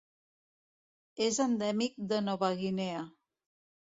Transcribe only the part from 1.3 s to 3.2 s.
endèmic de Nova Guinea.